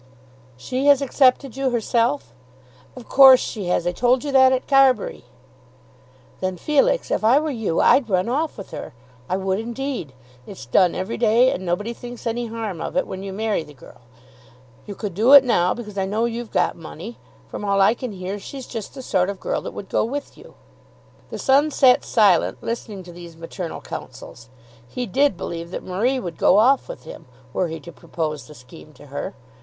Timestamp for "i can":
17.79-18.11